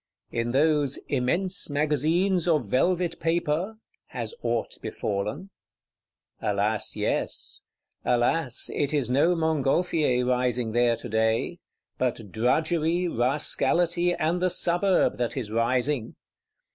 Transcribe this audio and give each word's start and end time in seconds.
In 0.31 0.49
those 0.49 0.97
"immense 1.09 1.69
Magazines 1.69 2.47
of 2.47 2.65
velvet 2.67 3.19
paper" 3.19 3.75
has 4.07 4.33
aught 4.41 4.77
befallen? 4.81 5.51
Alas, 6.41 6.95
yes! 6.95 7.61
Alas, 8.03 8.71
it 8.73 8.95
is 8.95 9.11
no 9.11 9.35
Montgolfier 9.35 10.25
rising 10.25 10.71
there 10.71 10.95
today; 10.95 11.59
but 11.99 12.31
Drudgery, 12.31 13.07
Rascality 13.07 14.15
and 14.15 14.41
the 14.41 14.49
Suburb 14.49 15.17
that 15.19 15.37
is 15.37 15.51
rising! 15.51 16.15